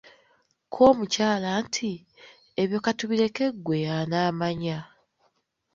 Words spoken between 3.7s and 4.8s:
y’anaamanya.